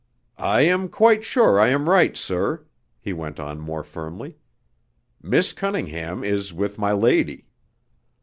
[0.39, 2.65] "I am quite sure I am right, sir,"
[2.99, 4.35] he went on more firmly.
[5.21, 7.45] "Miss Cunningham is with my lady."